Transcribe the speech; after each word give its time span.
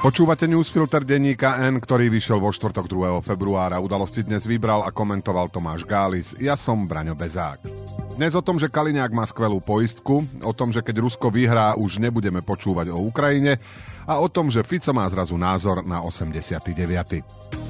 Počúvate 0.00 0.48
newsfilter 0.48 1.04
denníka 1.04 1.60
N, 1.60 1.76
ktorý 1.76 2.08
vyšiel 2.08 2.40
vo 2.40 2.48
štvrtok 2.48 2.88
2. 2.88 3.20
februára. 3.20 3.84
Udalosti 3.84 4.24
dnes 4.24 4.48
vybral 4.48 4.80
a 4.80 4.88
komentoval 4.88 5.52
Tomáš 5.52 5.84
Gális. 5.84 6.32
Ja 6.40 6.56
som 6.56 6.88
Braňo 6.88 7.12
Bezák. 7.12 7.60
Dnes 8.16 8.32
o 8.32 8.40
tom, 8.40 8.56
že 8.56 8.72
Kaliňák 8.72 9.12
má 9.12 9.28
skvelú 9.28 9.60
poistku, 9.60 10.24
o 10.40 10.52
tom, 10.56 10.72
že 10.72 10.80
keď 10.80 11.04
Rusko 11.04 11.28
vyhrá, 11.28 11.76
už 11.76 12.00
nebudeme 12.00 12.40
počúvať 12.40 12.96
o 12.96 12.96
Ukrajine 12.96 13.60
a 14.08 14.16
o 14.24 14.32
tom, 14.32 14.48
že 14.48 14.64
Fico 14.64 14.88
má 14.96 15.04
zrazu 15.12 15.36
názor 15.36 15.84
na 15.84 16.00
89. 16.00 17.69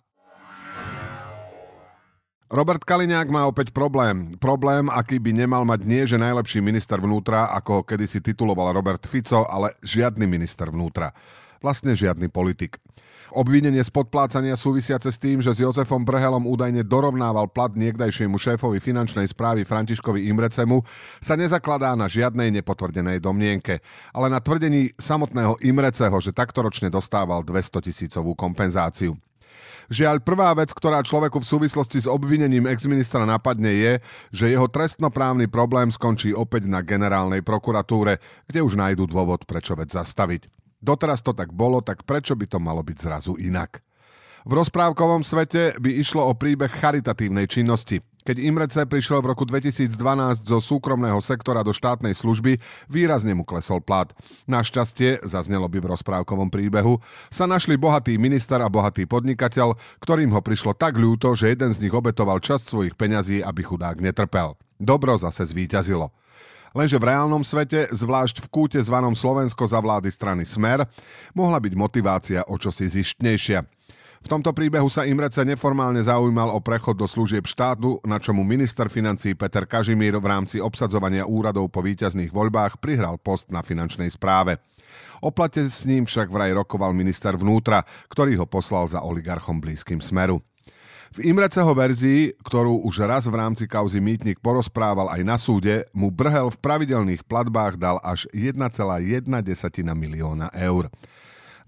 Robert 2.51 2.83
Kaliňák 2.83 3.31
má 3.31 3.47
opäť 3.47 3.71
problém. 3.71 4.35
Problém, 4.35 4.91
aký 4.91 5.23
by 5.23 5.31
nemal 5.31 5.63
mať 5.63 5.87
nie, 5.87 6.03
že 6.03 6.19
najlepší 6.19 6.59
minister 6.59 6.99
vnútra, 6.99 7.47
ako 7.55 7.79
ho 7.79 7.81
kedysi 7.87 8.19
tituloval 8.19 8.75
Robert 8.75 9.07
Fico, 9.07 9.47
ale 9.47 9.71
žiadny 9.79 10.27
minister 10.27 10.67
vnútra. 10.67 11.15
Vlastne 11.63 11.95
žiadny 11.95 12.27
politik. 12.27 12.75
Obvinenie 13.31 13.79
z 13.79 13.87
podplácania 13.95 14.59
súvisiace 14.59 15.15
s 15.15 15.15
tým, 15.15 15.39
že 15.39 15.55
s 15.55 15.63
Jozefom 15.63 16.03
Brhelom 16.03 16.43
údajne 16.43 16.83
dorovnával 16.83 17.47
plat 17.47 17.71
niekdajšiemu 17.71 18.35
šéfovi 18.35 18.83
finančnej 18.83 19.31
správy 19.31 19.63
Františkovi 19.63 20.27
Imrecemu, 20.27 20.83
sa 21.23 21.39
nezakladá 21.39 21.95
na 21.95 22.11
žiadnej 22.11 22.51
nepotvrdenej 22.59 23.23
domnienke, 23.23 23.79
ale 24.11 24.27
na 24.27 24.43
tvrdení 24.43 24.91
samotného 24.99 25.55
Imreceho, 25.63 26.19
že 26.19 26.35
takto 26.35 26.59
ročne 26.59 26.91
dostával 26.91 27.47
200 27.47 27.79
tisícovú 27.87 28.35
kompenzáciu. 28.35 29.15
Žiaľ, 29.89 30.21
prvá 30.21 30.53
vec, 30.53 30.69
ktorá 30.75 31.01
človeku 31.01 31.41
v 31.41 31.49
súvislosti 31.49 32.03
s 32.03 32.07
obvinením 32.11 32.69
exministra 32.69 33.25
napadne 33.25 33.71
je, 33.73 33.93
že 34.29 34.51
jeho 34.51 34.67
trestnoprávny 34.69 35.49
problém 35.49 35.89
skončí 35.89 36.35
opäť 36.35 36.69
na 36.69 36.85
generálnej 36.85 37.41
prokuratúre, 37.41 38.21
kde 38.45 38.59
už 38.61 38.77
nájdu 38.77 39.09
dôvod, 39.09 39.47
prečo 39.49 39.73
vec 39.73 39.89
zastaviť. 39.89 40.51
Doteraz 40.81 41.25
to 41.25 41.31
tak 41.31 41.53
bolo, 41.53 41.81
tak 41.81 42.05
prečo 42.05 42.33
by 42.37 42.45
to 42.45 42.57
malo 42.57 42.81
byť 42.81 42.97
zrazu 42.97 43.37
inak? 43.37 43.81
V 44.41 44.57
rozprávkovom 44.57 45.21
svete 45.21 45.77
by 45.77 46.01
išlo 46.01 46.25
o 46.25 46.33
príbeh 46.33 46.73
charitatívnej 46.73 47.45
činnosti. 47.45 48.01
Keď 48.21 48.37
Imrece 48.37 48.85
prišiel 48.85 49.25
v 49.25 49.33
roku 49.33 49.49
2012 49.49 49.97
zo 50.45 50.59
súkromného 50.61 51.17
sektora 51.25 51.65
do 51.65 51.73
štátnej 51.73 52.13
služby, 52.13 52.61
výrazne 52.85 53.33
mu 53.33 53.41
klesol 53.41 53.81
plat. 53.81 54.13
Našťastie, 54.45 55.25
zaznelo 55.25 55.65
by 55.65 55.81
v 55.81 55.89
rozprávkovom 55.89 56.53
príbehu, 56.53 57.01
sa 57.33 57.49
našli 57.49 57.81
bohatý 57.81 58.21
minister 58.21 58.61
a 58.61 58.69
bohatý 58.69 59.09
podnikateľ, 59.09 59.73
ktorým 60.05 60.29
ho 60.37 60.41
prišlo 60.45 60.77
tak 60.77 61.01
ľúto, 61.01 61.33
že 61.33 61.49
jeden 61.49 61.73
z 61.73 61.81
nich 61.81 61.93
obetoval 61.93 62.37
časť 62.37 62.63
svojich 62.69 62.93
peňazí, 62.93 63.41
aby 63.41 63.65
chudák 63.65 63.97
netrpel. 63.97 64.53
Dobro 64.77 65.17
zase 65.17 65.49
zvíťazilo. 65.49 66.13
Lenže 66.71 67.03
v 67.03 67.11
reálnom 67.11 67.43
svete, 67.43 67.91
zvlášť 67.91 68.47
v 68.47 68.47
kúte 68.47 68.79
zvanom 68.79 69.11
Slovensko 69.11 69.67
za 69.67 69.83
vlády 69.83 70.07
strany 70.07 70.47
Smer, 70.47 70.87
mohla 71.35 71.59
byť 71.59 71.73
motivácia 71.75 72.39
o 72.47 72.55
čosi 72.55 72.87
zištnejšia. 72.87 73.67
V 74.21 74.27
tomto 74.29 74.53
príbehu 74.53 74.85
sa 74.85 75.09
Imrece 75.09 75.41
neformálne 75.41 75.97
zaujímal 75.97 76.53
o 76.53 76.61
prechod 76.61 76.93
do 76.93 77.09
služieb 77.09 77.49
štátu, 77.49 77.97
na 78.05 78.21
čomu 78.21 78.45
minister 78.45 78.85
financí 78.85 79.33
Peter 79.33 79.65
Kažimír 79.65 80.21
v 80.21 80.29
rámci 80.29 80.61
obsadzovania 80.61 81.25
úradov 81.25 81.73
po 81.73 81.81
víťazných 81.81 82.29
voľbách 82.29 82.77
prihral 82.77 83.17
post 83.17 83.49
na 83.49 83.65
finančnej 83.65 84.13
správe. 84.13 84.61
O 85.25 85.33
plate 85.33 85.65
s 85.65 85.89
ním 85.89 86.05
však 86.05 86.29
vraj 86.29 86.53
rokoval 86.53 86.93
minister 86.93 87.33
vnútra, 87.33 87.81
ktorý 88.13 88.37
ho 88.41 88.45
poslal 88.45 88.85
za 88.85 89.01
oligarchom 89.01 89.57
blízkym 89.57 89.99
smeru. 89.99 90.41
V 91.11 91.27
Imreceho 91.27 91.75
verzii, 91.75 92.39
ktorú 92.39 92.87
už 92.87 93.03
raz 93.03 93.27
v 93.27 93.35
rámci 93.35 93.67
kauzy 93.67 93.99
Mýtnik 93.99 94.39
porozprával 94.39 95.11
aj 95.11 95.21
na 95.27 95.35
súde, 95.35 95.83
mu 95.91 96.07
Brhel 96.07 96.47
v 96.47 96.61
pravidelných 96.61 97.27
platbách 97.27 97.75
dal 97.75 97.99
až 97.99 98.31
1,1 98.31 98.63
milióna 99.91 100.47
eur. 100.55 100.87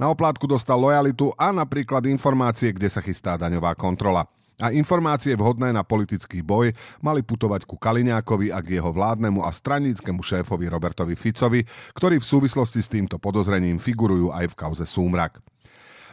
Na 0.04 0.12
oplátku 0.12 0.44
dostal 0.44 0.76
lojalitu 0.84 1.32
a 1.40 1.56
napríklad 1.56 2.04
informácie, 2.12 2.76
kde 2.76 2.92
sa 2.92 3.00
chystá 3.00 3.40
daňová 3.40 3.72
kontrola. 3.72 4.28
A 4.60 4.68
informácie 4.76 5.32
vhodné 5.32 5.72
na 5.72 5.88
politický 5.88 6.44
boj 6.44 6.76
mali 7.00 7.24
putovať 7.24 7.64
ku 7.64 7.80
Kaliňákovi 7.80 8.52
a 8.52 8.60
k 8.60 8.84
jeho 8.84 8.92
vládnemu 8.92 9.40
a 9.40 9.48
stranickému 9.48 10.20
šéfovi 10.20 10.68
Robertovi 10.68 11.16
Ficovi, 11.16 11.64
ktorí 11.96 12.20
v 12.20 12.30
súvislosti 12.36 12.84
s 12.84 12.92
týmto 12.92 13.16
podozrením 13.16 13.80
figurujú 13.80 14.36
aj 14.36 14.52
v 14.52 14.58
kauze 14.60 14.84
Súmrak. 14.84 15.40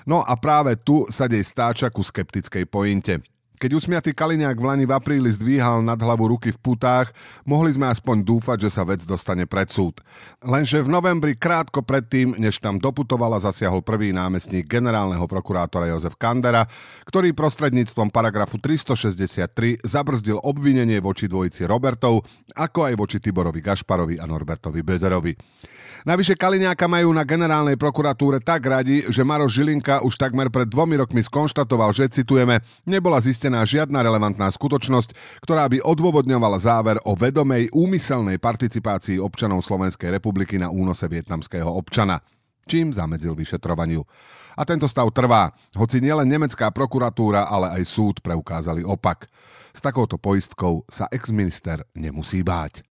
No 0.06 0.22
a 0.22 0.38
práve 0.38 0.78
tu 0.78 1.10
sa 1.10 1.26
dej 1.26 1.42
stáča 1.42 1.90
ku 1.90 2.06
skeptickej 2.06 2.70
pointe. 2.70 3.18
Keď 3.60 3.76
usmiatý 3.76 4.16
Kaliňák 4.16 4.56
v 4.56 4.64
Lani 4.64 4.84
v 4.88 4.96
apríli 4.96 5.28
zdvíhal 5.28 5.84
nad 5.84 6.00
hlavu 6.00 6.32
ruky 6.32 6.48
v 6.48 6.56
putách, 6.56 7.12
mohli 7.44 7.68
sme 7.76 7.92
aspoň 7.92 8.24
dúfať, 8.24 8.64
že 8.64 8.70
sa 8.72 8.88
vec 8.88 9.04
dostane 9.04 9.44
pred 9.44 9.68
súd. 9.68 10.00
Lenže 10.40 10.80
v 10.80 10.88
novembri 10.88 11.36
krátko 11.36 11.84
predtým, 11.84 12.40
než 12.40 12.56
tam 12.56 12.80
doputovala, 12.80 13.36
zasiahol 13.36 13.84
prvý 13.84 14.16
námestník 14.16 14.64
generálneho 14.64 15.28
prokurátora 15.28 15.92
Jozef 15.92 16.16
Kandera, 16.16 16.64
ktorý 17.04 17.36
prostredníctvom 17.36 18.08
paragrafu 18.08 18.56
363 18.56 19.84
zabrzdil 19.84 20.40
obvinenie 20.40 20.96
voči 21.04 21.28
dvojici 21.28 21.68
Robertov, 21.68 22.24
ako 22.56 22.88
aj 22.88 22.94
voči 22.96 23.20
Tiborovi 23.20 23.60
Gašparovi 23.60 24.16
a 24.16 24.24
Norbertovi 24.24 24.80
Böderovi. 24.80 25.36
Navyše 26.00 26.32
Kaliňáka 26.32 26.88
majú 26.88 27.12
na 27.12 27.28
generálnej 27.28 27.76
prokuratúre 27.76 28.40
tak 28.40 28.64
radi, 28.64 29.04
že 29.12 29.20
Maroš 29.20 29.60
Žilinka 29.60 30.00
už 30.00 30.16
takmer 30.16 30.48
pred 30.48 30.64
dvomi 30.64 30.96
rokmi 30.96 31.20
skonštatoval, 31.20 31.92
že 31.92 32.08
citujeme, 32.08 32.64
nebola 32.88 33.20
zistená 33.20 33.49
žiadna 33.66 33.98
relevantná 34.06 34.46
skutočnosť, 34.46 35.42
ktorá 35.42 35.66
by 35.66 35.82
odôvodňovala 35.82 36.58
záver 36.62 36.96
o 37.02 37.18
vedomej 37.18 37.74
úmyselnej 37.74 38.38
participácii 38.38 39.18
občanov 39.18 39.66
Slovenskej 39.66 40.14
republiky 40.14 40.54
na 40.60 40.70
únose 40.70 41.10
vietnamského 41.10 41.66
občana 41.66 42.22
čím 42.70 42.94
zamedzil 42.94 43.34
vyšetrovaniu. 43.34 44.06
A 44.54 44.62
tento 44.62 44.86
stav 44.86 45.10
trvá, 45.10 45.50
hoci 45.74 45.98
nielen 45.98 46.30
nemecká 46.30 46.70
prokuratúra, 46.70 47.50
ale 47.50 47.80
aj 47.80 47.82
súd 47.90 48.16
preukázali 48.22 48.86
opak. 48.86 49.26
S 49.74 49.82
takouto 49.82 50.18
poistkou 50.18 50.86
sa 50.86 51.10
exminister 51.10 51.82
nemusí 51.98 52.46
báť. 52.46 52.89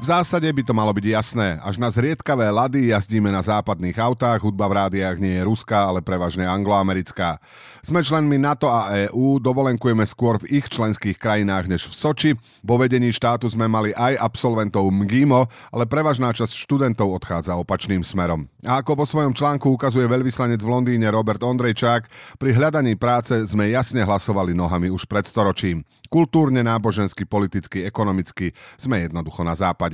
V 0.00 0.08
zásade 0.08 0.48
by 0.48 0.64
to 0.64 0.72
malo 0.72 0.96
byť 0.96 1.06
jasné. 1.12 1.60
Až 1.60 1.76
na 1.76 1.92
zriedkavé 1.92 2.48
lady 2.48 2.88
jazdíme 2.88 3.28
na 3.28 3.44
západných 3.44 4.00
autách, 4.00 4.40
hudba 4.40 4.64
v 4.64 4.76
rádiách 4.80 5.20
nie 5.20 5.36
je 5.36 5.44
ruská, 5.44 5.92
ale 5.92 6.00
prevažne 6.00 6.48
angloamerická. 6.48 7.36
Sme 7.84 8.00
členmi 8.00 8.40
NATO 8.40 8.72
a 8.72 8.88
EÚ, 9.08 9.36
dovolenkujeme 9.44 10.00
skôr 10.08 10.40
v 10.40 10.56
ich 10.56 10.72
členských 10.72 11.20
krajinách 11.20 11.68
než 11.68 11.84
v 11.84 11.94
Soči. 11.96 12.30
Vo 12.64 12.80
vedení 12.80 13.12
štátu 13.12 13.52
sme 13.52 13.68
mali 13.68 13.92
aj 13.92 14.16
absolventov 14.20 14.88
MGIMO, 14.88 15.44
ale 15.68 15.84
prevažná 15.84 16.32
časť 16.32 16.48
študentov 16.48 17.20
odchádza 17.20 17.60
opačným 17.60 18.00
smerom. 18.00 18.48
A 18.64 18.80
ako 18.80 19.00
vo 19.00 19.04
svojom 19.04 19.36
článku 19.36 19.68
ukazuje 19.68 20.08
veľvyslanec 20.08 20.64
v 20.64 20.72
Londýne 20.80 21.12
Robert 21.12 21.44
Ondrejčák, 21.44 22.08
pri 22.40 22.50
hľadaní 22.56 22.96
práce 22.96 23.36
sme 23.48 23.68
jasne 23.68 24.00
hlasovali 24.00 24.56
nohami 24.56 24.88
už 24.88 25.04
pred 25.04 25.28
storočím. 25.28 25.84
Kultúrne, 26.10 26.66
nábožensky, 26.66 27.22
politicky, 27.22 27.86
ekonomicky 27.86 28.50
sme 28.74 29.06
jednoducho 29.06 29.46
na 29.46 29.54
západe. 29.54 29.89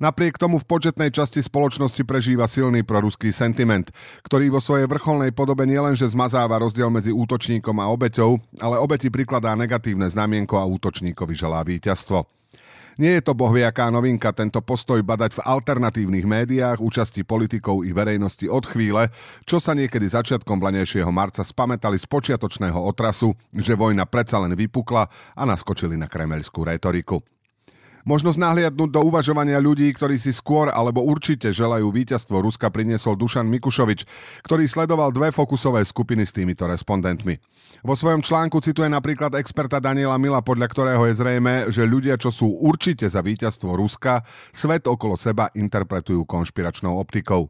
Napriek 0.00 0.40
tomu 0.40 0.58
v 0.58 0.66
početnej 0.66 1.14
časti 1.14 1.44
spoločnosti 1.44 2.02
prežíva 2.02 2.50
silný 2.50 2.82
proruský 2.82 3.30
sentiment, 3.30 3.86
ktorý 4.26 4.50
vo 4.50 4.58
svojej 4.58 4.88
vrcholnej 4.88 5.30
podobe 5.30 5.68
nielenže 5.68 6.08
zmazáva 6.10 6.58
rozdiel 6.58 6.90
medzi 6.90 7.14
útočníkom 7.14 7.76
a 7.78 7.86
obeťou, 7.92 8.40
ale 8.58 8.80
obeti 8.82 9.12
prikladá 9.12 9.52
negatívne 9.54 10.08
znamienko 10.08 10.58
a 10.58 10.66
útočníkovi 10.66 11.34
želá 11.36 11.62
víťazstvo. 11.62 12.24
Nie 13.00 13.16
je 13.16 13.24
to 13.24 13.32
bohviaká 13.32 13.88
novinka 13.88 14.36
tento 14.36 14.60
postoj 14.60 15.00
badať 15.00 15.40
v 15.40 15.44
alternatívnych 15.48 16.28
médiách, 16.28 16.84
účasti 16.84 17.24
politikov 17.24 17.88
i 17.88 17.90
verejnosti 17.96 18.44
od 18.52 18.68
chvíle, 18.68 19.08
čo 19.48 19.56
sa 19.56 19.72
niekedy 19.72 20.04
začiatkom 20.04 20.60
blanejšieho 20.60 21.08
marca 21.08 21.40
spametali 21.40 21.96
z 21.96 22.04
počiatočného 22.04 22.76
otrasu, 22.76 23.32
že 23.56 23.72
vojna 23.72 24.04
predsa 24.04 24.44
len 24.44 24.52
vypukla 24.52 25.08
a 25.08 25.42
naskočili 25.48 25.96
na 25.96 26.04
kremelskú 26.04 26.68
retoriku. 26.68 27.24
Možnosť 28.02 28.34
nahliadnúť 28.34 28.90
do 28.90 29.00
uvažovania 29.06 29.62
ľudí, 29.62 29.86
ktorí 29.94 30.18
si 30.18 30.34
skôr 30.34 30.74
alebo 30.74 31.06
určite 31.06 31.54
želajú 31.54 31.86
víťazstvo 31.94 32.42
Ruska 32.42 32.66
priniesol 32.66 33.14
Dušan 33.14 33.46
Mikušovič, 33.46 34.02
ktorý 34.42 34.66
sledoval 34.66 35.14
dve 35.14 35.30
fokusové 35.30 35.86
skupiny 35.86 36.26
s 36.26 36.34
týmito 36.34 36.66
respondentmi. 36.66 37.38
Vo 37.86 37.94
svojom 37.94 38.18
článku 38.18 38.58
cituje 38.58 38.90
napríklad 38.90 39.38
experta 39.38 39.78
Daniela 39.78 40.18
Mila, 40.18 40.42
podľa 40.42 40.66
ktorého 40.74 41.06
je 41.06 41.14
zrejme, 41.14 41.54
že 41.70 41.86
ľudia, 41.86 42.18
čo 42.18 42.34
sú 42.34 42.50
určite 42.58 43.06
za 43.06 43.22
víťazstvo 43.22 43.78
Ruska, 43.78 44.26
svet 44.50 44.90
okolo 44.90 45.14
seba 45.14 45.54
interpretujú 45.54 46.26
konšpiračnou 46.26 46.98
optikou. 46.98 47.46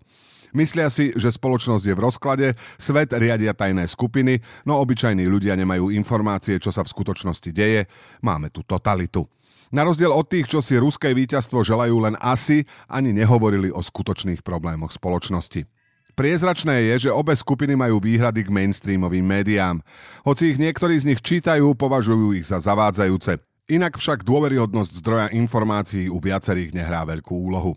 Myslia 0.52 0.92
si, 0.92 1.16
že 1.16 1.32
spoločnosť 1.32 1.84
je 1.88 1.94
v 1.96 2.04
rozklade, 2.04 2.48
svet 2.76 3.08
riadia 3.16 3.56
tajné 3.56 3.88
skupiny, 3.88 4.36
no 4.68 4.76
obyčajní 4.84 5.24
ľudia 5.24 5.56
nemajú 5.56 5.88
informácie, 5.96 6.60
čo 6.60 6.68
sa 6.68 6.84
v 6.84 6.92
skutočnosti 6.92 7.48
deje. 7.48 7.88
Máme 8.20 8.52
tu 8.52 8.60
totalitu. 8.60 9.24
Na 9.72 9.88
rozdiel 9.88 10.12
od 10.12 10.28
tých, 10.28 10.52
čo 10.52 10.60
si 10.60 10.76
ruské 10.76 11.16
víťazstvo 11.16 11.64
želajú 11.64 12.04
len 12.04 12.12
asi, 12.20 12.68
ani 12.92 13.16
nehovorili 13.16 13.72
o 13.72 13.80
skutočných 13.80 14.44
problémoch 14.44 14.92
spoločnosti. 14.92 15.64
Priezračné 16.12 16.92
je, 16.92 17.08
že 17.08 17.10
obe 17.16 17.32
skupiny 17.32 17.72
majú 17.72 17.96
výhrady 17.96 18.44
k 18.44 18.52
mainstreamovým 18.52 19.24
médiám. 19.24 19.80
Hoci 20.28 20.52
ich 20.52 20.60
niektorí 20.60 21.00
z 21.00 21.08
nich 21.08 21.24
čítajú, 21.24 21.72
považujú 21.72 22.36
ich 22.36 22.44
za 22.44 22.60
zavádzajúce. 22.60 23.40
Inak 23.72 23.96
však 23.96 24.28
dôveryhodnosť 24.28 24.92
zdroja 25.00 25.26
informácií 25.32 26.12
u 26.12 26.20
viacerých 26.20 26.76
nehrá 26.76 27.08
veľkú 27.08 27.32
úlohu. 27.32 27.72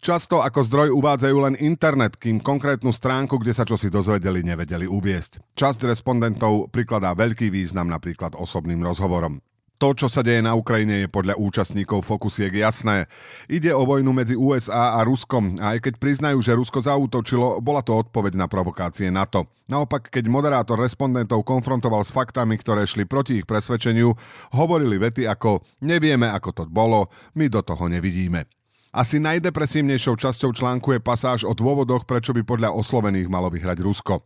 Často 0.00 0.40
ako 0.40 0.60
zdroj 0.64 0.88
uvádzajú 0.96 1.36
len 1.36 1.54
internet, 1.60 2.16
kým 2.16 2.40
konkrétnu 2.40 2.96
stránku, 2.96 3.36
kde 3.36 3.52
sa 3.52 3.68
čosi 3.68 3.92
dozvedeli, 3.92 4.40
nevedeli 4.40 4.88
uviesť. 4.88 5.52
Časť 5.52 5.84
respondentov 5.84 6.72
prikladá 6.72 7.12
veľký 7.12 7.52
význam 7.52 7.92
napríklad 7.92 8.32
osobným 8.40 8.80
rozhovorom. 8.80 9.44
To, 9.76 9.92
čo 9.92 10.08
sa 10.08 10.24
deje 10.24 10.40
na 10.40 10.56
Ukrajine, 10.56 11.04
je 11.04 11.08
podľa 11.12 11.36
účastníkov 11.36 12.00
fokusiek 12.00 12.48
jasné. 12.48 13.12
Ide 13.44 13.76
o 13.76 13.84
vojnu 13.84 14.08
medzi 14.08 14.32
USA 14.32 14.96
a 14.96 15.04
Ruskom 15.04 15.60
a 15.60 15.76
aj 15.76 15.84
keď 15.84 15.94
priznajú, 16.00 16.40
že 16.40 16.56
Rusko 16.56 16.80
zautočilo, 16.80 17.60
bola 17.60 17.84
to 17.84 17.92
odpoveď 17.92 18.40
na 18.40 18.48
provokácie 18.48 19.12
NATO. 19.12 19.44
Naopak, 19.68 20.08
keď 20.08 20.32
moderátor 20.32 20.80
respondentov 20.80 21.44
konfrontoval 21.44 22.08
s 22.08 22.14
faktami, 22.14 22.56
ktoré 22.56 22.88
šli 22.88 23.04
proti 23.04 23.44
ich 23.44 23.44
presvedčeniu, 23.44 24.16
hovorili 24.56 24.96
vety 24.96 25.28
ako 25.28 25.60
nevieme, 25.84 26.24
ako 26.32 26.50
to 26.56 26.64
bolo, 26.64 27.12
my 27.36 27.44
do 27.52 27.60
toho 27.60 27.84
nevidíme. 27.92 28.48
Asi 28.96 29.20
najdepresívnejšou 29.20 30.16
časťou 30.16 30.56
článku 30.56 30.96
je 30.96 31.04
pasáž 31.04 31.44
o 31.44 31.52
dôvodoch, 31.52 32.08
prečo 32.08 32.32
by 32.32 32.40
podľa 32.48 32.72
oslovených 32.72 33.28
malo 33.28 33.52
vyhrať 33.52 33.84
Rusko. 33.84 34.24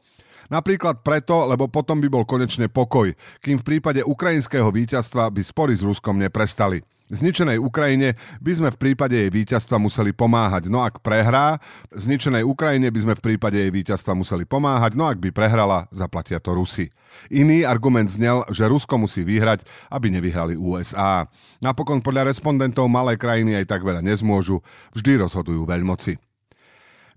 Napríklad 0.51 1.07
preto, 1.07 1.47
lebo 1.47 1.71
potom 1.71 2.03
by 2.03 2.11
bol 2.11 2.27
konečne 2.27 2.67
pokoj, 2.67 3.15
kým 3.39 3.63
v 3.63 3.67
prípade 3.67 4.03
ukrajinského 4.03 4.67
víťazstva 4.75 5.31
by 5.31 5.43
spory 5.47 5.79
s 5.79 5.87
Ruskom 5.87 6.19
neprestali. 6.19 6.83
Zničenej 7.11 7.59
Ukrajine 7.59 8.15
by 8.39 8.53
sme 8.55 8.69
v 8.71 8.79
prípade 8.79 9.19
jej 9.19 9.31
víťazstva 9.35 9.83
museli 9.83 10.15
pomáhať, 10.15 10.71
no 10.71 10.79
ak 10.79 11.03
prehrá, 11.03 11.59
zničenej 11.91 12.47
Ukrajine 12.47 12.87
by 12.87 12.99
sme 13.03 13.15
v 13.19 13.25
prípade 13.35 13.59
jej 13.59 13.71
víťazstva 13.75 14.15
museli 14.15 14.47
pomáhať, 14.47 14.95
no 14.95 15.11
ak 15.11 15.19
by 15.19 15.35
prehrala, 15.35 15.91
zaplatia 15.91 16.39
to 16.39 16.55
Rusi. 16.55 16.87
Iný 17.27 17.67
argument 17.67 18.07
znel, 18.07 18.47
že 18.55 18.71
Rusko 18.71 18.95
musí 18.95 19.27
vyhrať, 19.27 19.67
aby 19.91 20.07
nevyhrali 20.15 20.55
USA. 20.55 21.27
Napokon 21.59 21.99
podľa 21.99 22.31
respondentov 22.31 22.87
malé 22.87 23.19
krajiny 23.19 23.59
aj 23.59 23.67
tak 23.67 23.83
veľa 23.83 24.07
nezmôžu, 24.07 24.63
vždy 24.95 25.27
rozhodujú 25.27 25.67
veľmoci. 25.67 26.30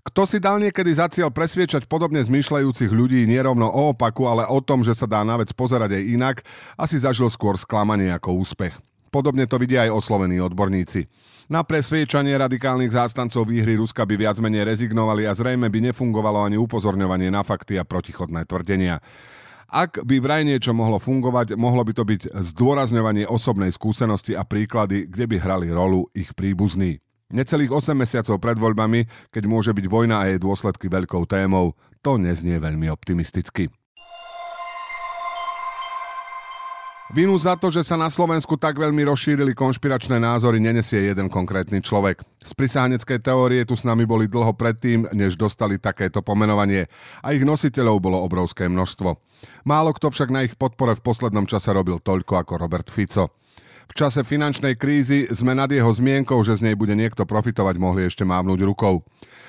Kto 0.04 0.28
si 0.28 0.36
dal 0.36 0.60
niekedy 0.60 0.92
za 0.92 1.08
cieľ 1.08 1.32
presviečať 1.32 1.88
podobne 1.88 2.20
zmýšľajúcich 2.20 2.92
ľudí 2.92 3.24
nerovno 3.24 3.72
o 3.72 3.96
opaku, 3.96 4.28
ale 4.28 4.44
o 4.44 4.60
tom, 4.60 4.84
že 4.84 4.92
sa 4.92 5.08
dá 5.08 5.24
na 5.24 5.40
vec 5.40 5.48
pozerať 5.56 5.96
aj 5.96 6.04
inak, 6.04 6.36
asi 6.76 7.00
zažil 7.00 7.32
skôr 7.32 7.56
sklamanie 7.56 8.12
ako 8.12 8.36
úspech. 8.36 8.76
Podobne 9.08 9.48
to 9.48 9.56
vidia 9.56 9.88
aj 9.88 9.96
oslovení 9.96 10.44
odborníci. 10.44 11.08
Na 11.48 11.64
presviečanie 11.64 12.36
radikálnych 12.36 12.92
zástancov 12.92 13.48
výhry 13.48 13.80
Ruska 13.80 14.04
by 14.04 14.20
viac 14.20 14.36
menej 14.44 14.68
rezignovali 14.68 15.24
a 15.24 15.32
zrejme 15.32 15.72
by 15.72 15.88
nefungovalo 15.88 16.44
ani 16.44 16.60
upozorňovanie 16.60 17.32
na 17.32 17.40
fakty 17.40 17.80
a 17.80 17.88
protichodné 17.88 18.44
tvrdenia. 18.44 19.00
Ak 19.72 20.04
by 20.04 20.20
vraj 20.20 20.44
niečo 20.44 20.76
mohlo 20.76 21.00
fungovať, 21.00 21.56
mohlo 21.56 21.80
by 21.80 21.92
to 21.96 22.04
byť 22.04 22.36
zdôrazňovanie 22.52 23.24
osobnej 23.24 23.72
skúsenosti 23.72 24.36
a 24.36 24.44
príklady, 24.44 25.08
kde 25.08 25.24
by 25.32 25.36
hrali 25.40 25.72
rolu 25.72 26.12
ich 26.12 26.36
príbuzní. 26.36 27.00
Necelých 27.34 27.74
8 27.74 27.98
mesiacov 27.98 28.38
pred 28.38 28.54
voľbami, 28.54 29.10
keď 29.34 29.44
môže 29.50 29.74
byť 29.74 29.86
vojna 29.90 30.22
a 30.22 30.30
jej 30.30 30.38
dôsledky 30.38 30.86
veľkou 30.86 31.26
témou, 31.26 31.74
to 31.98 32.14
neznie 32.14 32.62
veľmi 32.62 32.86
optimisticky. 32.86 33.66
Vinu 37.14 37.34
za 37.38 37.58
to, 37.58 37.74
že 37.74 37.86
sa 37.86 37.98
na 37.98 38.10
Slovensku 38.10 38.58
tak 38.58 38.78
veľmi 38.78 39.06
rozšírili 39.06 39.54
konšpiračné 39.54 40.18
názory, 40.18 40.62
nenesie 40.62 40.98
jeden 41.10 41.30
konkrétny 41.30 41.78
človek. 41.82 42.22
Z 42.42 42.54
prisáhneckej 42.58 43.18
teórie 43.22 43.62
tu 43.62 43.74
s 43.78 43.86
nami 43.86 44.02
boli 44.02 44.30
dlho 44.30 44.54
predtým, 44.54 45.10
než 45.14 45.38
dostali 45.38 45.78
takéto 45.78 46.22
pomenovanie. 46.26 46.86
A 47.22 47.30
ich 47.34 47.46
nositeľov 47.46 48.02
bolo 48.02 48.18
obrovské 48.18 48.70
množstvo. 48.70 49.10
Málo 49.66 49.90
kto 49.94 50.10
však 50.10 50.30
na 50.30 50.42
ich 50.46 50.58
podpore 50.58 50.98
v 50.98 51.04
poslednom 51.06 51.46
čase 51.46 51.70
robil 51.70 52.02
toľko 52.02 52.34
ako 52.40 52.52
Robert 52.58 52.90
Fico. 52.90 53.30
V 53.90 53.94
čase 53.94 54.24
finančnej 54.24 54.74
krízy 54.74 55.28
sme 55.30 55.52
nad 55.52 55.70
jeho 55.70 55.90
zmienkou, 55.92 56.40
že 56.42 56.58
z 56.58 56.70
nej 56.70 56.76
bude 56.76 56.96
niekto 56.96 57.28
profitovať, 57.28 57.74
mohli 57.76 58.08
ešte 58.08 58.24
mávnuť 58.26 58.60
rukou. 58.64 59.04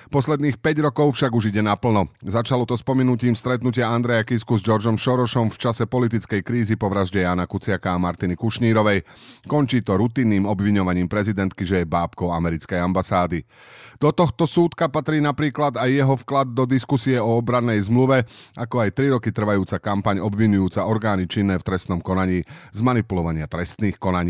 Posledných 0.05 0.61
5 0.61 0.85
rokov 0.85 1.17
však 1.17 1.33
už 1.33 1.49
ide 1.49 1.65
naplno. 1.65 2.05
Začalo 2.21 2.69
to 2.69 2.77
spomenutím 2.77 3.33
stretnutia 3.33 3.89
Andreja 3.89 4.21
Kisku 4.21 4.53
s 4.53 4.61
Georgeom 4.61 5.01
Šorošom 5.01 5.49
v 5.49 5.57
čase 5.57 5.89
politickej 5.89 6.45
krízy 6.45 6.77
po 6.77 6.93
vražde 6.93 7.25
Jana 7.25 7.49
Kuciaka 7.49 7.89
a 7.89 7.97
Martiny 7.97 8.37
Kušnírovej. 8.37 9.01
Končí 9.49 9.81
to 9.81 9.97
rutinným 9.97 10.45
obviňovaním 10.45 11.09
prezidentky, 11.09 11.65
že 11.65 11.81
je 11.81 11.89
bábkou 11.89 12.29
americkej 12.29 12.85
ambasády. 12.85 13.49
Do 13.95 14.11
tohto 14.11 14.43
súdka 14.43 14.91
patrí 14.91 15.23
napríklad 15.23 15.79
aj 15.79 15.89
jeho 15.89 16.15
vklad 16.19 16.51
do 16.51 16.67
diskusie 16.67 17.15
o 17.15 17.39
obrannej 17.39 17.79
zmluve, 17.87 18.27
ako 18.59 18.83
aj 18.83 18.89
3 18.91 19.15
roky 19.15 19.31
trvajúca 19.31 19.79
kampaň 19.79 20.19
obvinujúca 20.19 20.83
orgány 20.83 21.25
činné 21.31 21.55
v 21.57 21.63
trestnom 21.63 22.03
konaní 22.03 22.43
z 22.75 22.79
manipulovania 22.83 23.47
trestných 23.47 23.95
konaní. 23.95 24.24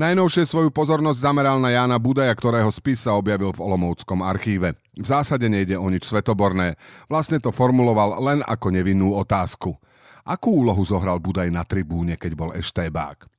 Najnovšie 0.00 0.48
svoju 0.48 0.72
pozornosť 0.72 1.20
zameral 1.20 1.60
na 1.60 1.68
Jána 1.68 2.00
Budaja, 2.00 2.32
ktorého 2.32 2.72
spis 2.72 3.04
sa 3.04 3.12
objavil 3.12 3.52
v 3.52 3.60
Olomouckom 3.60 4.24
archíve. 4.24 4.72
V 4.96 5.06
zásade 5.06 5.48
nejde 5.52 5.76
o 5.76 5.84
nič 5.92 6.08
svetoborné. 6.08 6.80
Vlastne 7.12 7.36
to 7.36 7.52
formuloval 7.52 8.16
len 8.24 8.40
ako 8.44 8.72
nevinnú 8.72 9.12
otázku. 9.12 9.76
Akú 10.24 10.64
úlohu 10.64 10.80
zohral 10.86 11.20
Budaj 11.20 11.52
na 11.52 11.66
tribúne, 11.66 12.16
keď 12.16 12.32
bol 12.32 12.50
eštébák? 12.56 13.31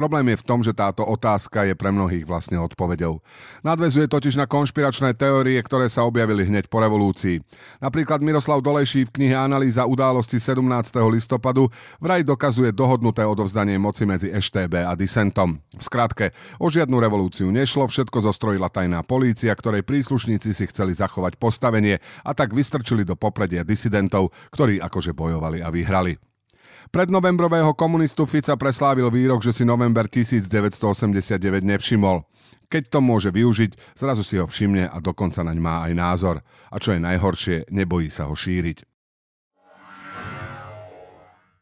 Problém 0.00 0.32
je 0.32 0.40
v 0.40 0.48
tom, 0.48 0.64
že 0.64 0.72
táto 0.72 1.04
otázka 1.04 1.68
je 1.68 1.76
pre 1.76 1.92
mnohých 1.92 2.24
vlastne 2.24 2.56
odpovedou. 2.56 3.20
Nadvezuje 3.60 4.08
totiž 4.08 4.40
na 4.40 4.48
konšpiračné 4.48 5.12
teórie, 5.12 5.60
ktoré 5.60 5.92
sa 5.92 6.08
objavili 6.08 6.48
hneď 6.48 6.72
po 6.72 6.80
revolúcii. 6.80 7.44
Napríklad 7.84 8.24
Miroslav 8.24 8.64
Dolejší 8.64 9.04
v 9.04 9.12
knihe 9.12 9.36
Analýza 9.36 9.84
události 9.84 10.40
17. 10.40 10.64
listopadu 11.04 11.68
vraj 12.00 12.24
dokazuje 12.24 12.72
dohodnuté 12.72 13.28
odovzdanie 13.28 13.76
moci 13.76 14.08
medzi 14.08 14.32
EŠTB 14.32 14.88
a 14.88 14.96
disentom. 14.96 15.60
V 15.76 15.82
skratke, 15.84 16.32
o 16.56 16.72
žiadnu 16.72 16.96
revolúciu 16.96 17.52
nešlo, 17.52 17.84
všetko 17.84 18.24
zostrojila 18.24 18.72
tajná 18.72 19.04
polícia, 19.04 19.52
ktorej 19.52 19.84
príslušníci 19.84 20.56
si 20.56 20.64
chceli 20.72 20.96
zachovať 20.96 21.36
postavenie 21.36 22.00
a 22.24 22.32
tak 22.32 22.56
vystrčili 22.56 23.04
do 23.04 23.20
popredia 23.20 23.68
disidentov, 23.68 24.32
ktorí 24.48 24.80
akože 24.80 25.12
bojovali 25.12 25.60
a 25.60 25.68
vyhrali. 25.68 26.29
Prednovembrového 26.90 27.70
komunistu 27.78 28.26
Fica 28.26 28.58
preslávil 28.58 29.14
výrok, 29.14 29.46
že 29.46 29.54
si 29.54 29.62
november 29.62 30.10
1989 30.10 31.38
nevšimol. 31.62 32.26
Keď 32.66 32.82
to 32.90 32.98
môže 32.98 33.30
využiť, 33.30 33.94
zrazu 33.94 34.26
si 34.26 34.42
ho 34.42 34.50
všimne 34.50 34.90
a 34.90 34.98
dokonca 34.98 35.46
naň 35.46 35.58
má 35.62 35.86
aj 35.86 35.92
názor. 35.94 36.36
A 36.66 36.82
čo 36.82 36.90
je 36.90 36.98
najhoršie, 36.98 37.70
nebojí 37.70 38.10
sa 38.10 38.26
ho 38.26 38.34
šíriť. 38.34 38.89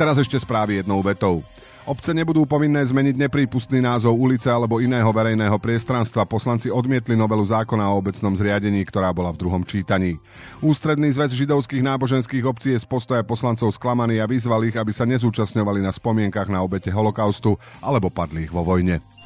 Teraz 0.00 0.16
ešte 0.16 0.40
správy 0.40 0.80
jednou 0.80 1.04
vetou. 1.04 1.44
Obce 1.84 2.16
nebudú 2.16 2.48
povinné 2.48 2.80
zmeniť 2.80 3.20
neprípustný 3.28 3.84
názov 3.84 4.16
ulice 4.16 4.48
alebo 4.48 4.80
iného 4.80 5.08
verejného 5.12 5.56
priestranstva. 5.60 6.28
Poslanci 6.28 6.72
odmietli 6.72 7.16
novelu 7.16 7.44
zákona 7.44 7.92
o 7.92 8.00
obecnom 8.00 8.32
zriadení, 8.32 8.80
ktorá 8.88 9.12
bola 9.12 9.28
v 9.32 9.40
druhom 9.44 9.60
čítaní. 9.60 10.16
Ústredný 10.64 11.12
zväz 11.12 11.36
židovských 11.36 11.84
náboženských 11.84 12.44
obcí 12.48 12.72
je 12.72 12.80
z 12.80 12.86
postoja 12.88 13.20
poslancov 13.24 13.76
sklamaný 13.76 14.24
a 14.24 14.30
vyzval 14.30 14.64
ich, 14.64 14.76
aby 14.76 14.92
sa 14.92 15.04
nezúčastňovali 15.04 15.84
na 15.84 15.92
spomienkach 15.92 16.48
na 16.48 16.64
obete 16.64 16.88
holokaustu 16.88 17.60
alebo 17.84 18.08
padlých 18.08 18.52
vo 18.52 18.64
vojne. 18.64 19.19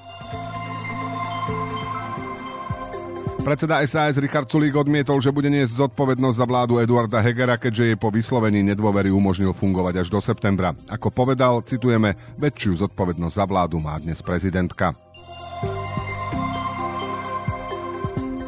Predseda 3.45 3.85
SAS 3.85 4.17
Richard 4.17 4.49
Sulík 4.49 4.73
odmietol, 4.73 5.21
že 5.21 5.29
bude 5.29 5.53
niesť 5.53 5.85
zodpovednosť 5.85 6.37
za 6.41 6.49
vládu 6.49 6.81
Eduarda 6.81 7.21
Hegera, 7.21 7.61
keďže 7.61 7.93
jej 7.93 7.99
po 8.01 8.09
vyslovení 8.09 8.65
nedôvery 8.65 9.13
umožnil 9.13 9.53
fungovať 9.53 10.01
až 10.01 10.09
do 10.09 10.17
septembra. 10.17 10.73
Ako 10.89 11.13
povedal, 11.13 11.61
citujeme, 11.61 12.17
väčšiu 12.41 12.89
zodpovednosť 12.89 13.37
za 13.37 13.45
vládu 13.45 13.85
má 13.85 14.01
dnes 14.01 14.25
prezidentka. 14.25 14.97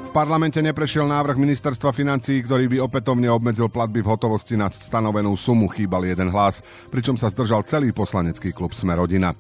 V 0.01 0.11
parlamente 0.17 0.65
neprešiel 0.65 1.05
návrh 1.05 1.37
ministerstva 1.37 1.93
financí, 1.93 2.41
ktorý 2.41 2.65
by 2.65 2.89
opätovne 2.89 3.29
obmedzil 3.29 3.69
platby 3.69 4.01
v 4.01 4.09
hotovosti 4.17 4.57
nad 4.57 4.73
stanovenú 4.73 5.37
sumu. 5.37 5.69
Chýbal 5.69 6.09
jeden 6.09 6.33
hlas, 6.33 6.65
pričom 6.89 7.21
sa 7.21 7.29
zdržal 7.29 7.69
celý 7.69 7.93
poslanecký 7.93 8.49
klub 8.49 8.73
Sme 8.73 8.97
rodina. 8.97 9.37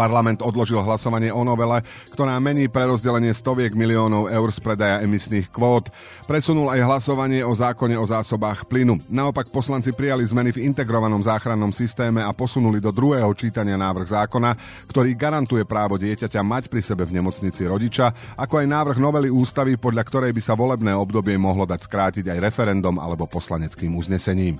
Parlament 0.00 0.40
odložil 0.40 0.80
hlasovanie 0.80 1.28
o 1.28 1.44
novele, 1.44 1.84
ktorá 2.16 2.40
mení 2.40 2.72
prerozdelenie 2.72 3.36
stoviek 3.36 3.76
miliónov 3.76 4.32
eur 4.32 4.48
z 4.48 4.56
predaja 4.64 5.04
emisných 5.04 5.52
kvót. 5.52 5.92
Presunul 6.24 6.72
aj 6.72 6.88
hlasovanie 6.88 7.44
o 7.44 7.52
zákone 7.52 8.00
o 8.00 8.08
zásobách 8.08 8.64
plynu. 8.64 8.96
Naopak 9.12 9.52
poslanci 9.52 9.92
prijali 9.92 10.24
zmeny 10.24 10.56
v 10.56 10.64
integrovanom 10.72 11.20
záchrannom 11.20 11.76
systéme 11.76 12.24
a 12.24 12.32
posunuli 12.32 12.80
do 12.80 12.88
druhého 12.88 13.28
čítania 13.36 13.76
návrh 13.76 14.08
zákona, 14.08 14.56
ktorý 14.88 15.12
garantuje 15.12 15.68
právo 15.68 16.00
dieťaťa 16.00 16.40
mať 16.40 16.72
pri 16.72 16.80
sebe 16.80 17.04
v 17.04 17.20
nemocnici 17.20 17.68
rodiča, 17.68 18.40
ako 18.40 18.64
aj 18.64 18.72
návrh 18.72 18.96
novely 18.96 19.28
ústavy, 19.28 19.76
podľa 19.76 20.08
ktorej 20.08 20.32
by 20.32 20.40
sa 20.40 20.56
volebné 20.56 20.96
obdobie 20.96 21.36
mohlo 21.36 21.68
dať 21.68 21.84
skrátiť 21.84 22.24
aj 22.24 22.40
referendum 22.40 22.96
alebo 22.96 23.28
poslaneckým 23.28 23.92
uznesením. 24.00 24.56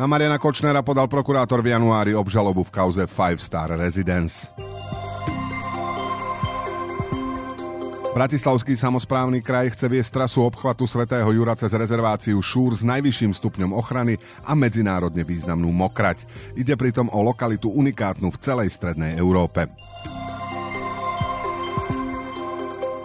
Na 0.00 0.08
Mariana 0.08 0.40
Kočnera 0.40 0.80
podal 0.80 1.12
prokurátor 1.12 1.60
v 1.60 1.76
januári 1.76 2.16
obžalobu 2.16 2.64
v 2.64 2.72
kauze 2.72 3.04
Five 3.04 3.36
Star 3.36 3.68
Residence. 3.76 4.48
Bratislavský 8.16 8.80
samozprávny 8.80 9.44
kraj 9.44 9.76
chce 9.76 9.92
viesť 9.92 10.24
trasu 10.24 10.40
obchvatu 10.48 10.88
svätého 10.88 11.28
Jura 11.36 11.52
cez 11.52 11.76
rezerváciu 11.76 12.40
Šúr 12.40 12.80
s 12.80 12.80
najvyšším 12.80 13.36
stupňom 13.36 13.76
ochrany 13.76 14.16
a 14.48 14.56
medzinárodne 14.56 15.20
významnú 15.20 15.68
mokrať. 15.68 16.24
Ide 16.56 16.80
pritom 16.80 17.12
o 17.12 17.20
lokalitu 17.20 17.68
unikátnu 17.68 18.32
v 18.32 18.40
celej 18.40 18.72
strednej 18.72 19.20
Európe. 19.20 19.68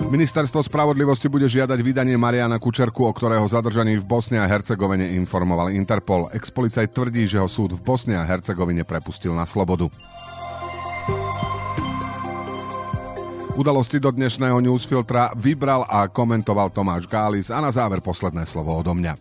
Ministerstvo 0.06 0.62
spravodlivosti 0.62 1.28
bude 1.28 1.50
žiadať 1.50 1.82
vydanie 1.82 2.16
Mariana 2.16 2.62
Kučerku, 2.62 3.04
o 3.04 3.12
ktorého 3.12 3.44
zadržaní 3.50 4.00
v 4.00 4.06
Bosne 4.06 4.40
a 4.40 4.48
Hercegovine 4.48 5.12
informoval 5.18 5.74
Interpol. 5.74 6.30
Expolicaj 6.32 6.94
tvrdí, 6.94 7.26
že 7.26 7.42
ho 7.42 7.50
súd 7.50 7.76
v 7.76 7.82
Bosne 7.82 8.16
a 8.16 8.24
Hercegovine 8.24 8.88
prepustil 8.88 9.34
na 9.34 9.44
slobodu. 9.44 9.92
Udalosti 13.60 14.00
do 14.00 14.12
dnešného 14.14 14.62
newsfiltra 14.62 15.36
vybral 15.36 15.88
a 15.90 16.06
komentoval 16.08 16.72
Tomáš 16.72 17.10
Gális 17.10 17.52
a 17.52 17.60
na 17.60 17.74
záver 17.74 18.00
posledné 18.00 18.46
slovo 18.46 18.72
odo 18.78 18.96
mňa. 18.96 19.16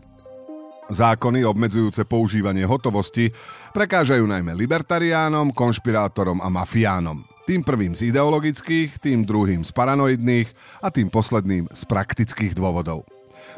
Zákony 0.92 1.48
obmedzujúce 1.48 2.04
používanie 2.04 2.68
hotovosti 2.68 3.32
prekážajú 3.72 4.28
najmä 4.28 4.52
libertariánom, 4.52 5.56
konšpirátorom 5.56 6.44
a 6.44 6.52
mafiánom. 6.52 7.33
Tým 7.44 7.60
prvým 7.60 7.92
z 7.92 8.08
ideologických, 8.08 8.96
tým 9.04 9.28
druhým 9.28 9.68
z 9.68 9.70
paranoidných 9.76 10.48
a 10.80 10.88
tým 10.88 11.12
posledným 11.12 11.68
z 11.76 11.82
praktických 11.84 12.56
dôvodov. 12.56 13.04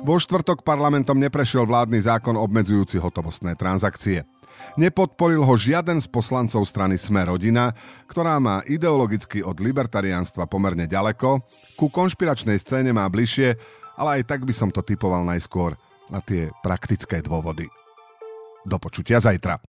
Vo 0.02 0.18
štvrtok 0.18 0.66
parlamentom 0.66 1.14
neprešiel 1.14 1.62
vládny 1.64 2.02
zákon 2.02 2.34
obmedzujúci 2.34 2.98
hotovostné 2.98 3.54
transakcie. 3.54 4.26
Nepodporil 4.74 5.46
ho 5.46 5.54
žiaden 5.54 6.02
z 6.02 6.10
poslancov 6.10 6.66
strany 6.66 6.98
Sme 6.98 7.22
rodina, 7.22 7.70
ktorá 8.10 8.42
má 8.42 8.66
ideologicky 8.66 9.44
od 9.44 9.62
libertariánstva 9.62 10.50
pomerne 10.50 10.90
ďaleko, 10.90 11.38
ku 11.78 11.86
konšpiračnej 11.86 12.58
scéne 12.58 12.90
má 12.90 13.06
bližšie, 13.06 13.54
ale 13.94 14.20
aj 14.20 14.34
tak 14.34 14.42
by 14.42 14.52
som 14.52 14.74
to 14.74 14.82
typoval 14.82 15.22
najskôr 15.22 15.78
na 16.10 16.18
tie 16.18 16.50
praktické 16.60 17.22
dôvody. 17.22 17.70
Do 18.66 18.82
počutia 18.82 19.22
zajtra. 19.22 19.75